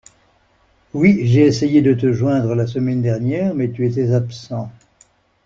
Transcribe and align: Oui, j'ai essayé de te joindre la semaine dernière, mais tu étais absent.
Oui, 0.95 1.27
j'ai 1.27 1.41
essayé 1.45 1.83
de 1.83 1.93
te 1.93 2.11
joindre 2.11 2.55
la 2.55 2.65
semaine 2.65 3.03
dernière, 3.03 3.53
mais 3.53 3.69
tu 3.69 3.85
étais 3.87 4.11
absent. 4.13 4.71